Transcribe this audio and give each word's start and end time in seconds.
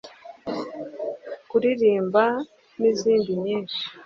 kuririmba 1.49 2.23
n’izindi 2.79 3.31
nyinshi 3.43 3.83